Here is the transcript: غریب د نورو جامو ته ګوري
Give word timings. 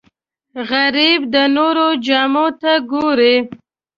غریب 0.69 1.21
د 1.33 1.35
نورو 1.55 1.87
جامو 2.05 2.47
ته 2.61 2.71
ګوري 2.91 3.35